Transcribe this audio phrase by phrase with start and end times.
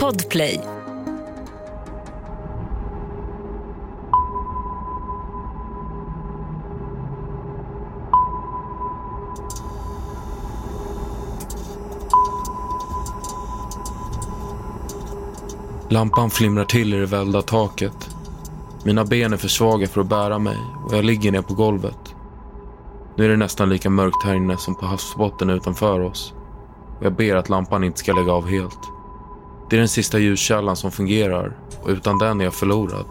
[0.00, 0.60] Podplay.
[15.88, 18.16] Lampan flimrar till i det välda taket.
[18.84, 22.14] Mina ben är för svaga för att bära mig och jag ligger ner på golvet.
[23.16, 26.34] Nu är det nästan lika mörkt här inne som på havsbotten utanför oss.
[27.04, 28.78] Jag ber att lampan inte ska lägga av helt.
[29.70, 33.06] Det är den sista ljuskällan som fungerar och utan den är jag förlorad.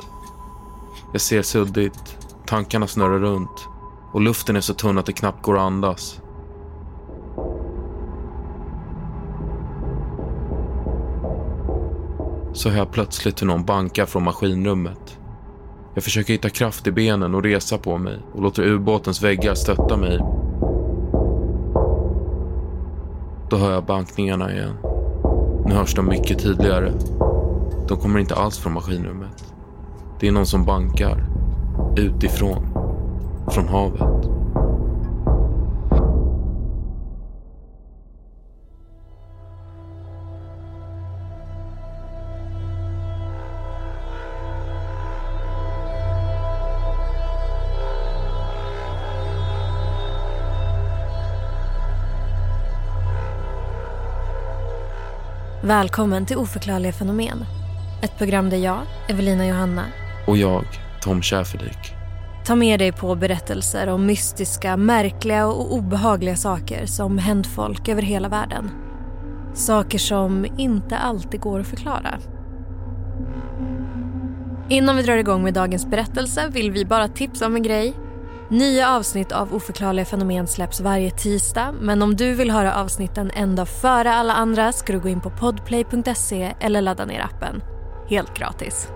[1.12, 3.68] Jag ser suddigt, tankarna snurrar runt
[4.12, 6.22] och luften är så tunn att det knappt går att andas.
[12.54, 15.18] Så hör jag plötsligt hur någon bankar från maskinrummet.
[15.94, 19.98] Jag försöker hitta kraft i benen och resa på mig och låter ubåtens väggar stötta
[19.98, 20.43] mig.
[23.54, 24.78] Då hör jag bankningarna igen.
[25.66, 26.92] Nu hörs de mycket tydligare.
[27.88, 29.54] De kommer inte alls från maskinrummet.
[30.20, 31.26] Det är någon som bankar.
[31.98, 32.66] Utifrån.
[33.52, 34.33] Från havet.
[55.66, 57.46] Välkommen till Oförklarliga fenomen.
[58.02, 59.86] Ett program där jag, Evelina Johanna,
[60.28, 60.66] Och jag,
[61.02, 61.78] Tom Schäferdik.
[62.46, 68.02] tar med dig på berättelser om mystiska, märkliga och obehagliga saker som hänt folk över
[68.02, 68.72] hela världen.
[69.54, 72.18] Saker som inte alltid går att förklara.
[74.70, 77.94] Innan vi drar igång med dagens berättelse vill vi bara tipsa om en grej.
[78.54, 83.56] Nya avsnitt av Oförklarliga fenomen släpps varje tisdag men om du vill höra avsnitten en
[83.56, 87.62] dag före alla andra ska du gå in på podplay.se eller ladda ner appen.
[88.10, 88.88] Helt gratis.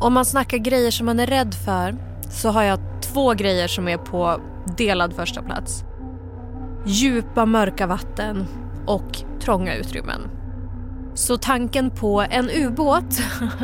[0.00, 1.96] Om man snackar grejer som man är rädd för
[2.30, 4.40] så har jag två grejer som är på
[4.76, 5.84] delad första plats.
[6.86, 8.46] Djupa mörka vatten
[8.86, 10.20] och trånga utrymmen.
[11.14, 13.20] Så tanken på en ubåt,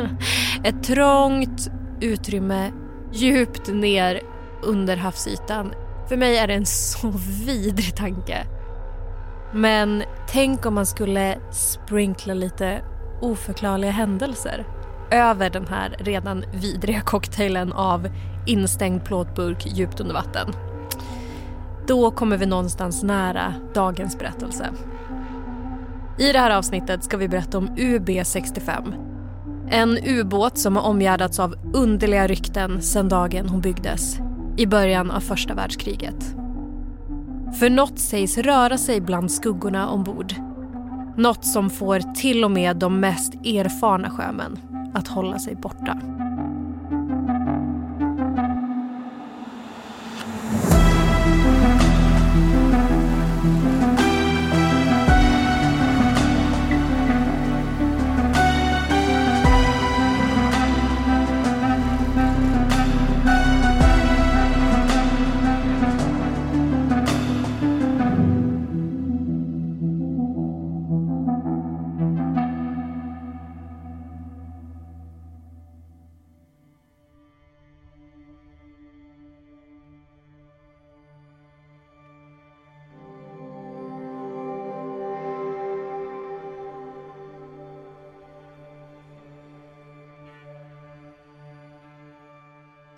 [0.63, 1.71] ett trångt
[2.01, 2.71] utrymme
[3.11, 4.21] djupt ner
[4.61, 5.73] under havsytan.
[6.09, 7.13] För mig är det en så
[7.45, 8.47] vidrig tanke.
[9.53, 12.81] Men tänk om man skulle sprinkla lite
[13.21, 14.65] oförklarliga händelser
[15.11, 18.09] över den här redan vidriga cocktailen av
[18.47, 20.53] instängd plåtburk djupt under vatten.
[21.87, 24.69] Då kommer vi någonstans nära dagens berättelse.
[26.19, 29.10] I det här avsnittet ska vi berätta om UB65
[29.71, 34.17] en ubåt som har omgärdats av underliga rykten sedan dagen hon byggdes
[34.57, 36.35] i början av första världskriget.
[37.59, 40.33] För något sägs röra sig bland skuggorna ombord.
[41.17, 44.59] Något som får till och med de mest erfarna sjömän
[44.93, 45.97] att hålla sig borta.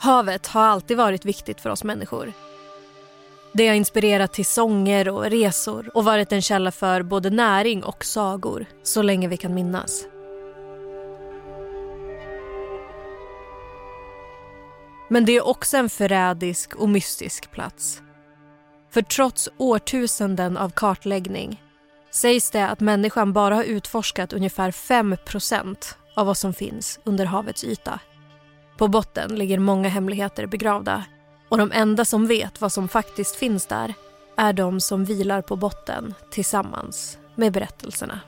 [0.03, 2.33] Havet har alltid varit viktigt för oss människor.
[3.53, 8.05] Det har inspirerat till sånger och resor och varit en källa för både näring och
[8.05, 10.05] sagor så länge vi kan minnas.
[15.09, 18.01] Men det är också en förrädisk och mystisk plats.
[18.91, 21.63] För trots årtusenden av kartläggning
[22.11, 27.63] sägs det att människan bara har utforskat ungefär 5% av vad som finns under havets
[27.63, 27.99] yta.
[28.77, 31.03] På botten ligger många hemligheter begravda
[31.49, 33.93] och de enda som vet vad som faktiskt finns där
[34.37, 38.19] är de som vilar på botten tillsammans med berättelserna.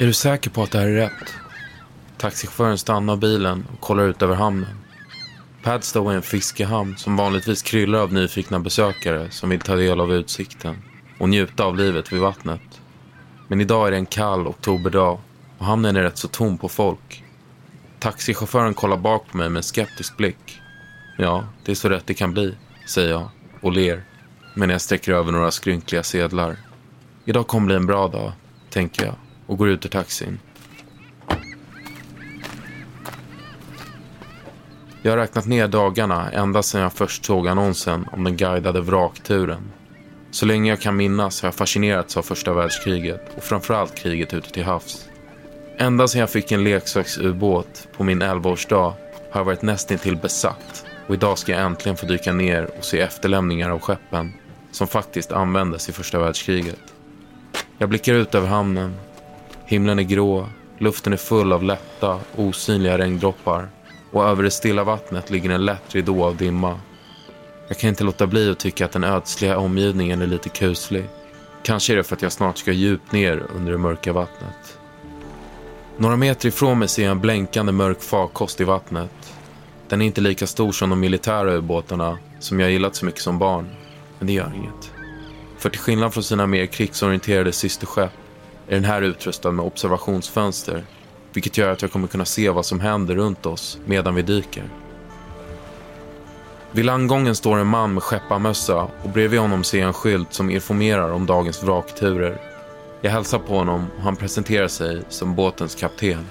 [0.00, 1.49] Är du säker på att det här är rätt?
[2.20, 4.76] Taxichauffören stannar bilen och kollar ut över hamnen.
[5.62, 10.12] Padstow är en fiskehamn som vanligtvis kryllar av nyfikna besökare som vill ta del av
[10.12, 10.76] utsikten
[11.18, 12.80] och njuta av livet vid vattnet.
[13.48, 15.20] Men idag är det en kall oktoberdag
[15.58, 17.24] och hamnen är rätt så tom på folk.
[17.98, 20.60] Taxichauffören kollar bak på mig med en skeptisk blick.
[21.18, 22.54] Ja, det är så rätt det kan bli,
[22.86, 23.28] säger jag
[23.60, 24.04] och ler.
[24.54, 26.56] Men jag sträcker över några skrynkliga sedlar.
[27.24, 28.32] Idag kommer bli en bra dag,
[28.70, 29.14] tänker jag
[29.46, 30.38] och går ut ur taxin.
[35.02, 39.72] Jag har räknat ner dagarna ända sedan jag först såg annonsen om den guidade vrakturen.
[40.30, 44.50] Så länge jag kan minnas har jag fascinerats av första världskriget och framförallt kriget ute
[44.50, 45.08] till havs.
[45.78, 48.94] Ända sedan jag fick en leksaksubåt på min 11-årsdag
[49.30, 53.00] har jag varit nästintill besatt och idag ska jag äntligen få dyka ner och se
[53.00, 54.32] efterlämningar av skeppen
[54.70, 56.94] som faktiskt användes i första världskriget.
[57.78, 58.94] Jag blickar ut över hamnen.
[59.64, 60.48] Himlen är grå,
[60.78, 63.68] luften är full av lätta, osynliga regndroppar
[64.10, 66.80] och över det stilla vattnet ligger en lätt ridå av dimma.
[67.68, 71.04] Jag kan inte låta bli att tycka att den ödsliga omgivningen är lite kuslig.
[71.62, 74.78] Kanske är det för att jag snart ska djupt ner under det mörka vattnet.
[75.96, 79.34] Några meter ifrån mig ser jag en blänkande mörk farkost i vattnet.
[79.88, 83.38] Den är inte lika stor som de militära ubåtarna som jag gillat så mycket som
[83.38, 83.70] barn.
[84.18, 84.92] Men det gör inget.
[85.58, 88.12] För till skillnad från sina mer krigsorienterade systerskepp
[88.68, 90.84] är den här utrustad med observationsfönster
[91.32, 94.64] vilket gör att jag kommer kunna se vad som händer runt oss medan vi dyker.
[96.72, 100.50] Vid landgången står en man med skepparmössa och bredvid honom ser jag en skylt som
[100.50, 102.40] informerar om dagens vrakturer.
[103.00, 106.26] Jag hälsar på honom och han presenterar sig som båtens kapten.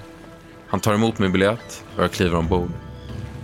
[0.66, 2.70] Han tar emot min biljett och jag kliver ombord.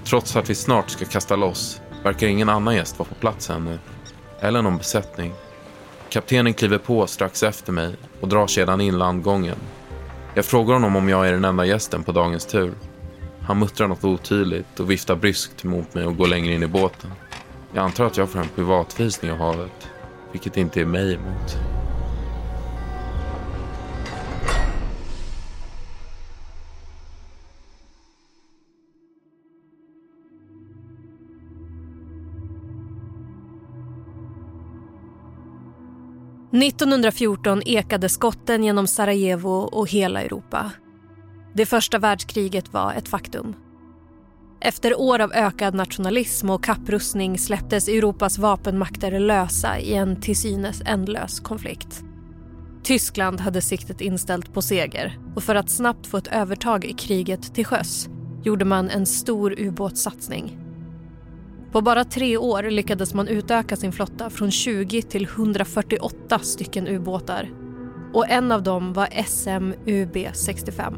[0.05, 3.79] Trots att vi snart ska kasta loss verkar ingen annan gäst vara på plats ännu.
[4.41, 5.33] Eller någon besättning.
[6.09, 9.57] Kaptenen kliver på strax efter mig och drar sedan in landgången
[10.37, 12.73] jag frågar honom om jag är den enda gästen på dagens tur.
[13.41, 17.11] Han muttrar något otydligt och viftar bryskt mot mig och går längre in i båten.
[17.73, 19.89] Jag antar att jag får en privatvisning av havet,
[20.33, 21.57] vilket inte är mig emot.
[36.53, 40.73] 1914 ekade skotten genom Sarajevo och hela Europa.
[41.55, 43.55] Det första världskriget var ett faktum.
[44.61, 50.83] Efter år av ökad nationalism och kapprustning släpptes Europas vapenmakter lösa i en till synes
[50.87, 52.03] ändlös konflikt.
[52.83, 57.55] Tyskland hade siktet inställt på seger och för att snabbt få ett övertag i kriget
[57.55, 58.09] till sjöss
[58.45, 60.66] gjorde man en stor ubåtssatsning.
[61.73, 67.51] På bara tre år lyckades man utöka sin flotta från 20 till 148 stycken ubåtar.
[68.13, 70.95] Och en av dem var SM UB 65.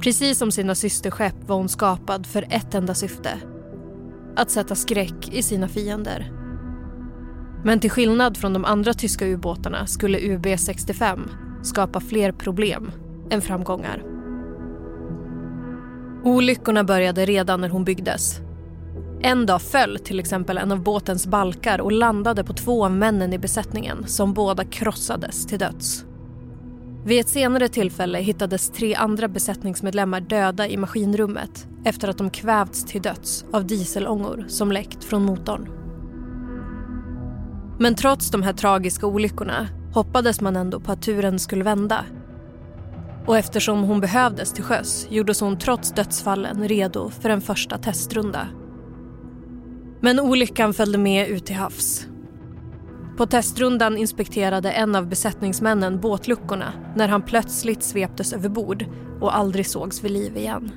[0.00, 3.30] Precis som sina systerskepp var hon skapad för ett enda syfte.
[4.36, 6.32] Att sätta skräck i sina fiender.
[7.64, 11.30] Men till skillnad från de andra tyska ubåtarna skulle UB 65
[11.62, 12.92] skapa fler problem
[13.30, 14.02] än framgångar.
[16.24, 18.40] Olyckorna började redan när hon byggdes
[19.22, 23.32] en dag föll till exempel en av båtens balkar och landade på två av männen
[23.32, 26.04] i besättningen som båda krossades till döds.
[27.04, 32.84] Vid ett senare tillfälle hittades tre andra besättningsmedlemmar döda i maskinrummet efter att de kvävts
[32.84, 35.68] till döds av dieselångor som läckt från motorn.
[37.78, 42.04] Men trots de här tragiska olyckorna hoppades man ändå på att turen skulle vända.
[43.26, 48.48] Och eftersom hon behövdes till sjöss gjordes hon trots dödsfallen redo för en första testrunda
[50.00, 52.06] men olyckan följde med ut till havs.
[53.16, 58.86] På testrundan inspekterade en av besättningsmännen båtluckorna när han plötsligt sveptes över bord
[59.20, 60.72] och aldrig sågs vid liv igen.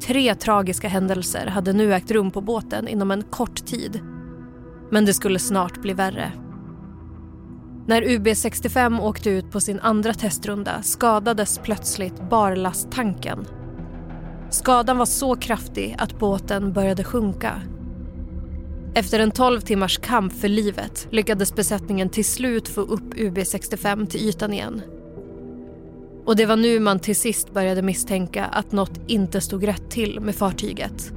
[0.00, 4.00] Tre tragiska händelser hade nu ägt rum på båten inom en kort tid.
[4.90, 6.32] Men det skulle snart bli värre.
[7.86, 13.46] När UB65 åkte ut på sin andra testrunda skadades plötsligt barlasttanken
[14.50, 17.62] Skadan var så kraftig att båten började sjunka.
[18.94, 24.28] Efter en 12 timmars kamp för livet lyckades besättningen till slut få upp UB65 till
[24.28, 24.82] ytan igen.
[26.24, 30.20] Och det var nu man till sist började misstänka att något inte stod rätt till
[30.20, 31.12] med fartyget.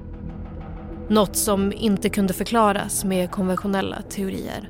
[1.09, 4.69] Något som inte kunde förklaras med konventionella teorier.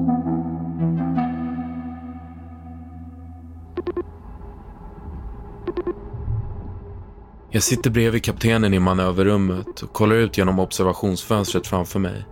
[7.53, 12.25] Jag sitter bredvid kaptenen i manöverrummet och kollar ut genom observationsfönstret framför mig.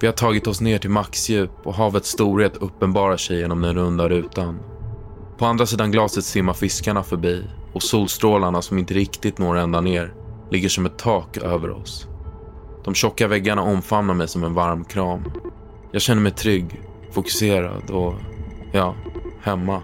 [0.00, 4.08] Vi har tagit oss ner till maxdjup och havets storhet uppenbarar sig genom den runda
[4.08, 4.58] rutan.
[5.38, 10.14] På andra sidan glaset simmar fiskarna förbi och solstrålarna som inte riktigt når ända ner
[10.50, 12.08] ligger som ett tak över oss.
[12.84, 15.24] De tjocka väggarna omfamnar mig som en varm kram.
[15.92, 18.14] Jag känner mig trygg, fokuserad och,
[18.72, 18.94] ja,
[19.42, 19.82] hemma.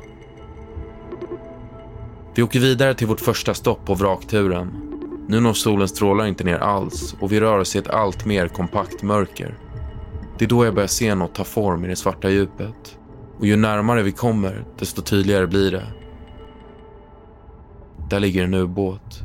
[2.34, 4.88] Vi åker vidare till vårt första stopp på vrakturen.
[5.28, 8.48] Nu når solens strålar inte ner alls och vi rör oss i ett allt mer
[8.48, 9.58] kompakt mörker.
[10.38, 12.98] Det är då jag börjar se något ta form i det svarta djupet.
[13.38, 15.86] Och ju närmare vi kommer, desto tydligare blir det.
[18.10, 19.20] Där ligger en ubåt.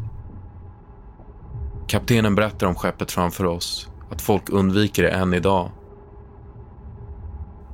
[1.87, 5.71] Kaptenen berättar om skeppet framför oss, att folk undviker det än idag.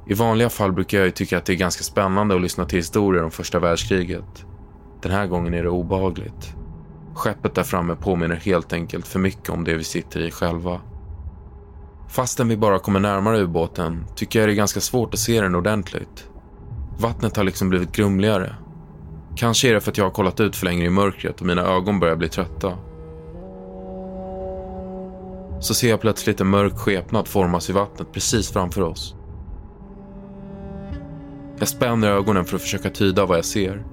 [0.08, 3.24] I vanliga fall brukar jag tycka att det är ganska spännande att lyssna till historier
[3.24, 4.46] om första världskriget.
[5.04, 6.56] Den här gången är det obehagligt.
[7.14, 10.82] Skeppet där framme påminner helt enkelt för mycket om det vi sitter i själva.
[12.10, 15.56] Fastän vi bara kommer närmare ubåten tycker jag det är ganska svårt att se den
[15.56, 16.30] ordentligt.
[17.00, 18.56] Vattnet har liksom blivit grumligare.
[19.36, 21.62] Kanske är det för att jag har kollat ut för länge i mörkret och mina
[21.62, 22.78] ögon börjar bli trötta.
[25.60, 29.16] Så ser jag plötsligt en mörk skepnad formas i vattnet precis framför oss.
[31.60, 33.93] Jag spänner ögonen för att försöka tyda vad jag ser.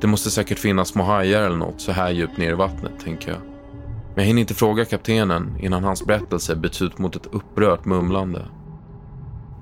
[0.00, 3.30] Det måste säkert finnas små hajar eller något så här djupt ner i vattnet, tänker
[3.30, 3.40] jag.
[4.14, 8.46] Men jag hinner inte fråga kaptenen innan hans berättelse byts ut mot ett upprört mumlande.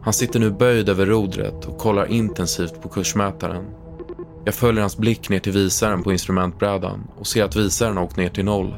[0.02, 3.64] Han sitter nu böjd över rodret och kollar intensivt på kursmätaren.
[4.44, 8.16] Jag följer hans blick ner till visaren på instrumentbrädan och ser att visaren har åkt
[8.16, 8.74] ner till noll.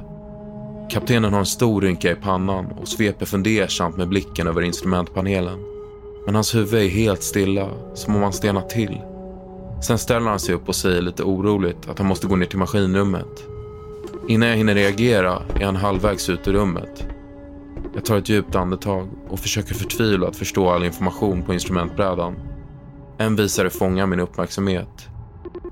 [0.90, 5.58] Kaptenen har en stor rynka i pannan och sveper fundersamt med blicken över instrumentpanelen.
[6.26, 9.00] Men hans huvud är helt stilla, som om han stenat till.
[9.82, 12.58] Sen ställer han sig upp och säger lite oroligt att han måste gå ner till
[12.58, 13.46] maskinrummet.
[14.28, 17.06] Innan jag hinner reagera är han halvvägs ut ur rummet.
[17.94, 22.34] Jag tar ett djupt andetag och försöker förtvivlat förstå all information på instrumentbrädan.
[23.18, 25.08] En visare fångar min uppmärksamhet.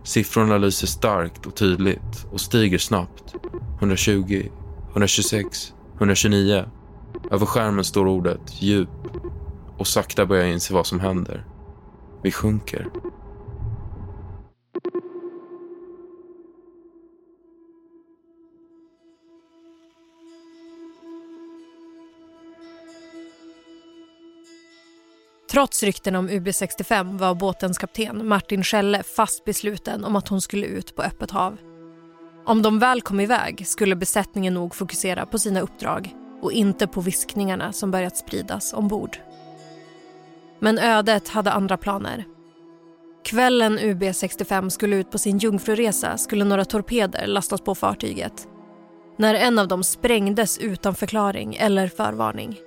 [0.04, 3.34] Siffrorna lyser starkt och tydligt och stiger snabbt.
[3.78, 4.48] 120,
[4.90, 6.64] 126, 129.
[7.30, 8.88] Över skärmen står ordet djup
[9.78, 11.44] och sakta börjar jag inse vad som händer.
[12.22, 12.86] Vi sjunker.
[25.50, 30.66] Trots rykten om UB65 var båtens kapten Martin Schelle fast besluten om att hon skulle
[30.66, 31.56] ut på öppet hav.
[32.44, 37.00] Om de väl kom iväg skulle besättningen nog fokusera på sina uppdrag och inte på
[37.00, 39.16] viskningarna som börjat spridas ombord.
[40.60, 42.24] Men ödet hade andra planer.
[43.24, 48.48] Kvällen UB65 skulle ut på sin jungfruresa skulle några torpeder lastas på fartyget.
[49.18, 52.58] När en av dem sprängdes utan förklaring eller förvarning.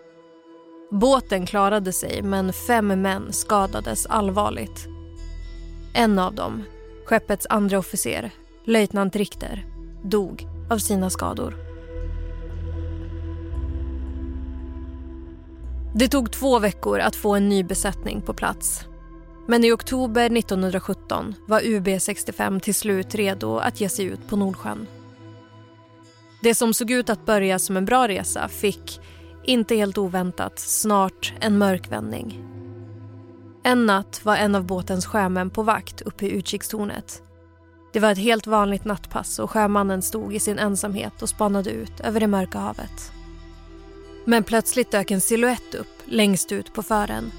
[0.92, 4.88] Båten klarade sig men fem män skadades allvarligt.
[5.94, 6.64] En av dem,
[7.06, 8.32] skeppets andra officer,
[8.66, 9.66] löjtnant Richter,
[10.04, 11.56] dog av sina skador.
[15.96, 18.86] Det tog två veckor att få en ny besättning på plats.
[19.48, 24.88] Men i oktober 1917 var UB65 till slut redo att ge sig ut på Nordsjön.
[26.44, 29.00] Det som såg ut att börja som en bra resa fick
[29.44, 32.46] inte helt oväntat, snart en mörk vändning.
[33.64, 37.22] En natt var en av båtens sjömän på vakt uppe i utkikstornet.
[37.94, 42.00] Det var ett helt vanligt nattpass och sjömannen stod i sin ensamhet och spanade ut
[42.00, 43.12] över det mörka havet.
[44.26, 47.32] Men plötsligt dök en siluett upp längst ut på fören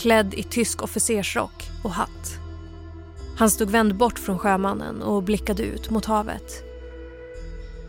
[0.00, 2.38] klädd i tysk officersrock och hatt.
[3.36, 6.64] Han stod vänd bort från sjömannen och blickade ut mot havet.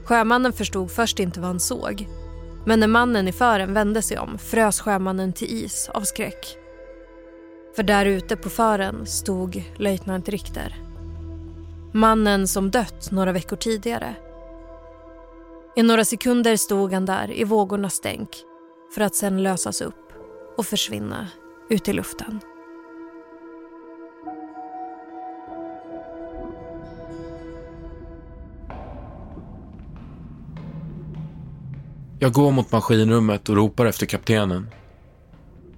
[0.06, 2.08] Sjömannen förstod först inte vad han såg
[2.66, 6.58] men när mannen i fören vände sig om frös sjömannen till is av skräck.
[7.76, 10.76] För där ute på fören stod löjtnant Richter.
[11.94, 14.16] Mannen som dött några veckor tidigare.
[15.76, 18.30] I några sekunder stod han där i vågornas stänk
[18.96, 20.14] för att sen lösas upp
[20.58, 21.28] och försvinna
[21.70, 22.40] ut i luften.
[32.24, 34.68] Jag går mot maskinrummet och ropar efter kaptenen.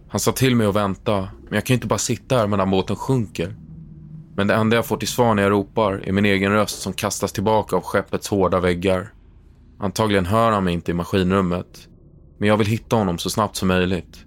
[0.07, 2.95] Han sa till mig att vänta, men jag kan inte bara sitta här medan båten
[2.95, 3.55] sjunker.
[4.35, 6.93] Men det enda jag får till svar när jag ropar är min egen röst som
[6.93, 9.13] kastas tillbaka av skeppets hårda väggar.
[9.79, 11.88] Antagligen hör han mig inte i maskinrummet.
[12.38, 14.25] Men jag vill hitta honom så snabbt som möjligt.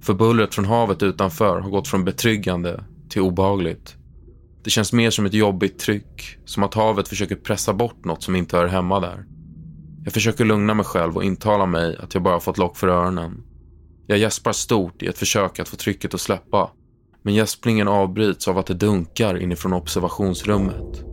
[0.00, 3.96] För bullret från havet utanför har gått från betryggande till obehagligt.
[4.64, 8.36] Det känns mer som ett jobbigt tryck, som att havet försöker pressa bort något som
[8.36, 9.24] inte hör hemma där.
[10.08, 13.42] Jag försöker lugna mig själv och intala mig att jag bara fått lock för öronen.
[14.06, 16.70] Jag gäspar stort i ett försök att få trycket att släppa.
[17.22, 21.04] Men gäspningen avbryts av att det dunkar inifrån observationsrummet.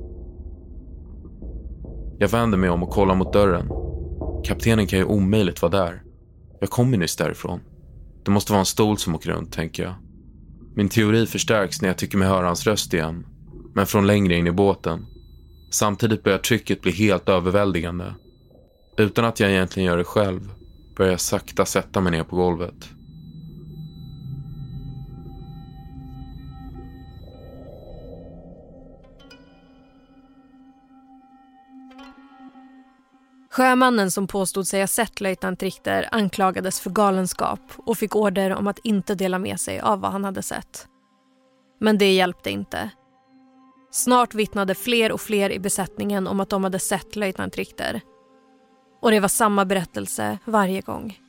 [2.20, 3.70] Jag vänder mig om och kollar mot dörren.
[4.46, 6.04] Kaptenen kan ju omöjligt vara där.
[6.60, 7.60] Jag kommer nyss därifrån.
[8.26, 9.94] Det måste vara en stol som åker runt, tänker jag.
[10.76, 13.26] Min teori förstärks när jag tycker mig höra hans röst igen.
[13.74, 15.06] Men från längre in i båten.
[15.72, 18.14] Samtidigt börjar trycket bli helt överväldigande.
[18.98, 20.52] Utan att jag egentligen gör det själv
[20.96, 22.90] börjar jag sakta sätta mig ner på golvet.
[33.56, 38.68] Sjömannen som påstod sig ha sett löjtnant Richter anklagades för galenskap och fick order om
[38.68, 40.88] att inte dela med sig av vad han hade sett.
[41.80, 42.90] Men det hjälpte inte.
[43.92, 48.02] Snart vittnade fler och fler i besättningen om att de hade sett löjtnant Richter.
[49.06, 51.20] Och det var samma berättelse varje gång.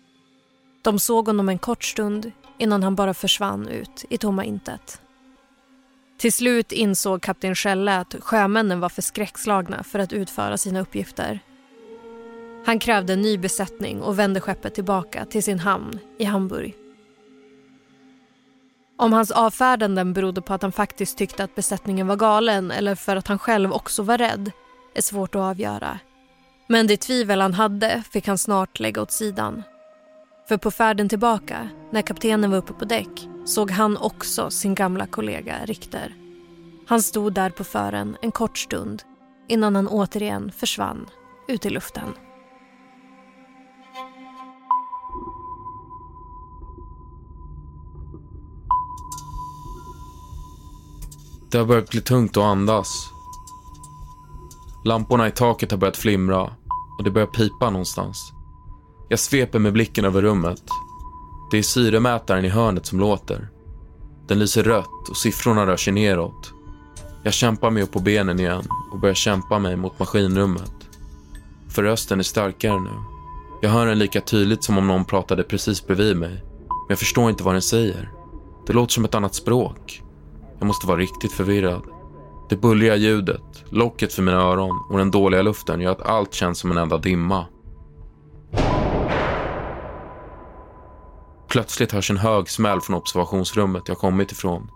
[0.83, 5.01] De såg honom en kort stund innan han bara försvann ut i tomma intet.
[6.19, 11.41] Till slut insåg kapten Schelle att sjömännen var för skräckslagna för att utföra sina uppgifter.
[12.67, 16.75] Han krävde en ny besättning och vände skeppet tillbaka till sin hamn i Hamburg.
[18.97, 23.17] Om hans avfärdanden berodde på att han faktiskt tyckte att besättningen var galen eller för
[23.17, 24.53] att han själv också var rädd
[24.95, 25.99] är svårt att avgöra.
[26.69, 29.63] Men det tvivel han hade fick han snart lägga åt sidan.
[30.49, 35.07] För på färden tillbaka, när kaptenen var uppe på däck såg han också sin gamla
[35.07, 36.15] kollega Richter.
[36.87, 39.03] Han stod där på fören en kort stund
[39.49, 41.07] innan han återigen försvann
[41.49, 42.15] ut i luften.
[51.51, 53.16] Det har börjat bli tungt att andas.
[54.87, 56.43] Lamporna i taket har börjat flimra
[56.99, 58.33] och det börjar pipa någonstans.
[59.09, 60.63] Jag sveper med blicken över rummet.
[61.51, 63.49] Det är syremätaren i hörnet som låter.
[64.29, 66.53] Den lyser rött och siffrorna rör sig neråt.
[67.23, 70.73] Jag kämpar mig upp på benen igen och börjar kämpa mig mot maskinrummet.
[71.69, 72.91] För rösten är starkare nu.
[73.63, 76.43] Jag hör den lika tydligt som om någon pratade precis bredvid mig.
[76.69, 78.13] Men jag förstår inte vad den säger.
[78.67, 80.03] Det låter som ett annat språk.
[80.59, 81.96] Jag måste vara riktigt förvirrad.
[82.49, 86.59] Det bullriga ljudet, locket för mina öron och den dåliga luften gör att allt känns
[86.59, 87.47] som en enda dimma.
[91.49, 94.69] Plötsligt hörs en hög smäll från observationsrummet jag kommit ifrån.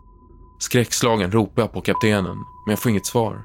[0.58, 3.42] Skräckslagen ropar jag på kaptenen, men jag får inget svar.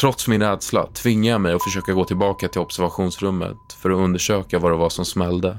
[0.00, 4.58] Trots min rädsla tvingar jag mig att försöka gå tillbaka till observationsrummet för att undersöka
[4.58, 5.58] vad det var som smällde.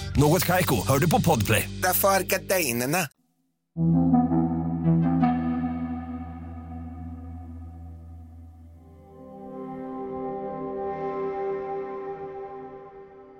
[0.17, 1.69] Något Kaiko, hör du på Podplay.
[1.83, 2.97] Därför är gardinerna.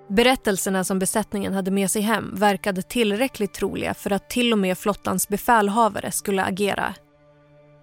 [0.08, 4.78] Berättelserna som besättningen hade med sig hem verkade tillräckligt troliga för att till och med
[4.78, 6.94] flottans befälhavare skulle agera.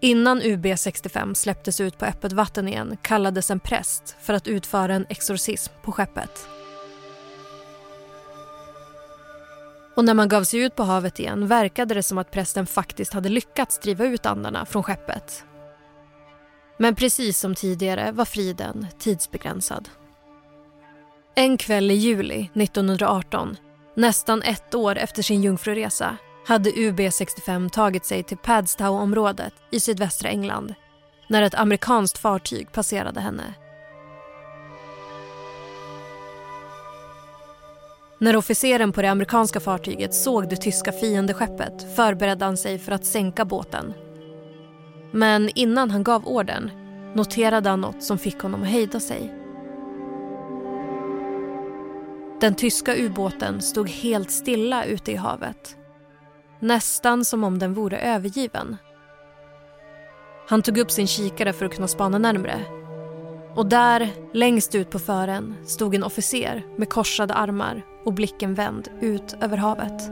[0.02, 5.06] Innan UB65 släpptes ut på öppet vatten igen kallades en präst för att utföra en
[5.10, 6.59] exorcism på skeppet.
[10.00, 13.14] Och när man gav sig ut på havet igen verkade det som att prästen faktiskt
[13.14, 15.44] hade lyckats driva ut andarna från skeppet.
[16.78, 19.90] Men precis som tidigare var friden tidsbegränsad.
[21.36, 23.58] En kväll i juli 1918,
[23.96, 30.76] nästan ett år efter sin jungfruresa hade UB65 tagit sig till Padstow-området i sydvästra England
[31.28, 33.54] när ett amerikanskt fartyg passerade henne.
[38.22, 43.06] När officeren på det amerikanska fartyget såg det tyska fiendeskeppet förberedde han sig för att
[43.06, 43.94] sänka båten.
[45.12, 46.72] Men innan han gav orden
[47.16, 49.34] noterade han något som fick honom att hejda sig.
[52.42, 55.78] Den tyska ubåten stod helt stilla ute i havet.
[56.60, 58.78] Nästan som om den vore övergiven.
[60.48, 62.79] Han tog upp sin kikare för att kunna spana närmre.
[63.56, 68.88] Och där, längst ut på fören, stod en officer med korsade armar och blicken vänd
[69.02, 70.12] ut över havet.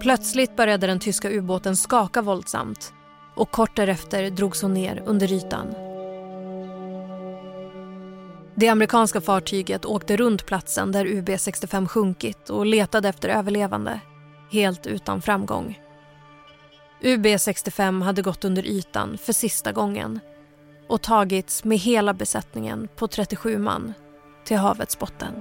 [0.00, 2.92] Plötsligt började den tyska ubåten skaka våldsamt
[3.34, 5.74] och kort därefter drogs hon ner under ytan.
[8.54, 14.00] Det amerikanska fartyget åkte runt platsen där UB65 sjunkit och letade efter överlevande,
[14.50, 15.80] helt utan framgång.
[17.02, 20.20] UB65 hade gått under ytan för sista gången
[20.94, 23.94] och tagits med hela besättningen på 37 man
[24.44, 25.34] till havets botten.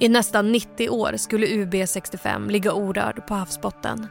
[0.00, 4.06] I nästan 90 år skulle UB65 ligga orörd på havsbotten.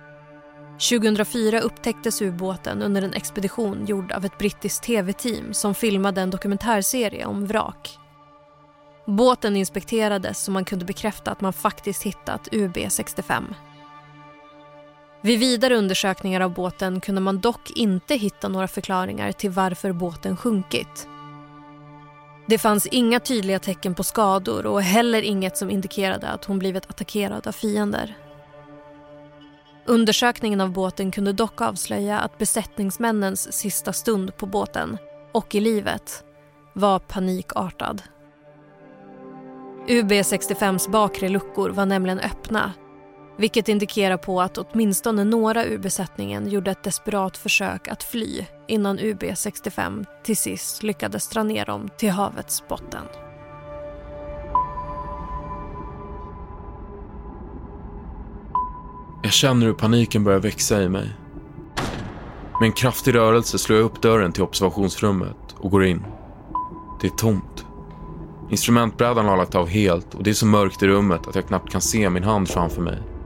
[0.90, 7.26] 2004 upptäcktes ubåten under en expedition gjord av ett brittiskt tv-team som filmade en dokumentärserie
[7.26, 7.98] om vrak.
[9.06, 13.44] Båten inspekterades så man kunde bekräfta att man faktiskt hittat UB65.
[15.22, 20.38] Vid vidare undersökningar av båten kunde man dock inte hitta några förklaringar till varför båten
[20.38, 21.08] sjunkit.
[22.46, 26.90] Det fanns inga tydliga tecken på skador och heller inget som indikerade att hon blivit
[26.90, 28.18] attackerad av fiender.
[29.86, 34.98] Undersökningen av båten kunde dock avslöja att besättningsmännens sista stund på båten
[35.32, 36.24] och i livet
[36.74, 38.02] var panikartad.
[39.88, 42.74] UB65s bakre luckor var nämligen öppna
[43.38, 49.00] vilket indikerar på att åtminstone några ur besättningen gjorde ett desperat försök att fly innan
[49.00, 53.04] UB65 till sist lyckades dra ner dem till havets botten.
[59.24, 61.10] Jag känner hur paniken börjar växa i mig.
[62.60, 66.06] Med en kraftig rörelse slår jag upp dörren till observationsrummet och går in.
[67.02, 67.66] Det är tomt.
[68.50, 71.72] Instrumentbrädan har lagt av helt och det är så mörkt i rummet att jag knappt
[71.72, 73.17] kan se min hand framför mig.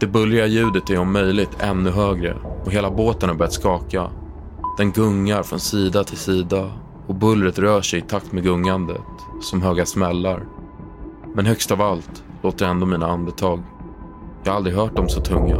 [0.00, 4.10] Det bullriga ljudet är om möjligt ännu högre och hela båten har börjat skaka.
[4.78, 6.70] Den gungar från sida till sida
[7.06, 9.00] och bullret rör sig i takt med gungandet,
[9.42, 10.44] som höga smällar.
[11.34, 13.62] Men högst av allt låter ändå mina andetag.
[14.44, 15.56] Jag har aldrig hört dem så tunga.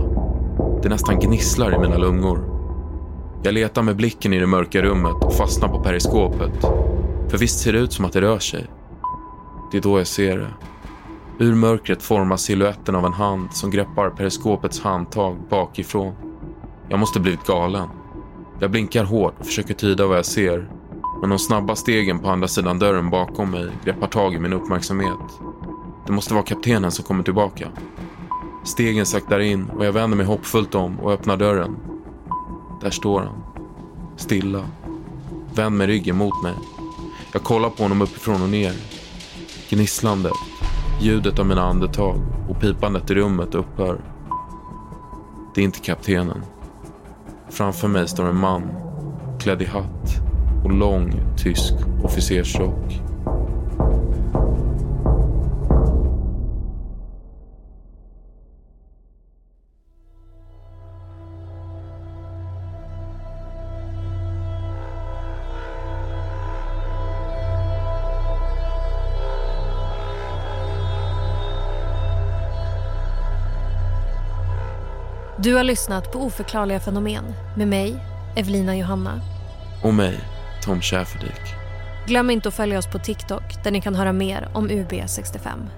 [0.83, 2.57] Det nästan gnisslar i mina lungor.
[3.43, 6.61] Jag letar med blicken i det mörka rummet och fastnar på periskopet.
[7.29, 8.67] För visst ser det ut som att det rör sig.
[9.73, 10.51] Det är då jag ser det.
[11.39, 16.15] Ur mörkret formas siluetten av en hand som greppar periskopets handtag bakifrån.
[16.89, 17.89] Jag måste blivit galen.
[18.61, 20.71] Jag blinkar hårt och försöker tyda vad jag ser.
[21.21, 25.19] Men de snabba stegen på andra sidan dörren bakom mig greppar tag i min uppmärksamhet.
[26.07, 27.69] Det måste vara kaptenen som kommer tillbaka.
[28.65, 31.77] Stegen saktar in och jag vänder mig hoppfullt om och öppnar dörren.
[32.83, 33.43] Där står han.
[34.17, 34.65] Stilla.
[35.55, 36.55] Vänd med ryggen mot mig.
[37.33, 38.73] Jag kollar på honom uppifrån och ner.
[39.71, 40.31] Gnisslande.
[41.01, 42.17] Ljudet av mina andetag
[42.49, 44.01] och pipandet i rummet upphör.
[45.55, 46.43] Det är inte kaptenen.
[47.51, 48.63] Framför mig står en man
[49.41, 50.17] klädd i hatt
[50.65, 53.01] och lång tysk officersrock.
[75.47, 77.25] Du har lyssnat på Oförklarliga fenomen
[77.57, 78.05] med mig,
[78.37, 79.21] Evelina Johanna.
[79.85, 80.21] Och mig,
[80.63, 81.41] Tom Schäferdik.
[82.07, 85.69] Glöm inte att följa oss på TikTok där ni kan höra mer om UB65.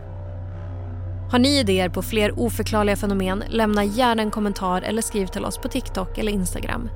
[1.31, 5.59] Har ni idéer på fler oförklarliga fenomen, lämna gärna en kommentar eller skriv till oss
[5.59, 6.91] på TikTok eller Instagram.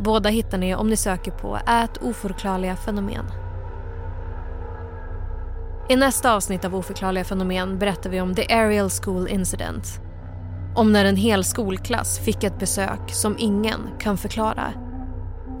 [0.00, 3.24] Båda hittar ni om ni söker på ät oförklarliga fenomen.
[5.88, 10.07] I nästa avsnitt av Oförklarliga fenomen berättar vi om The Ariel School Incident
[10.78, 14.72] om när en hel skolklass fick ett besök som ingen kan förklara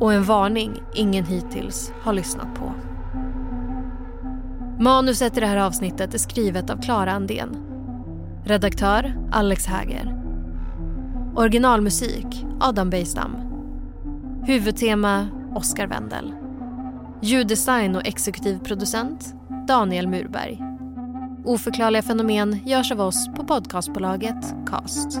[0.00, 2.72] och en varning ingen hittills har lyssnat på.
[4.82, 7.56] Manuset i det här avsnittet är skrivet av Klara Andén.
[8.44, 10.14] Redaktör Alex Häger.
[11.36, 13.36] Originalmusik Adam Bejstam.
[14.46, 16.32] Huvudtema Oscar Wendel.
[17.22, 19.34] Ljuddesign och exekutiv producent
[19.68, 20.67] Daniel Murberg.
[21.48, 25.20] Oförklarliga fenomen görs av oss på podcastbolaget Cast.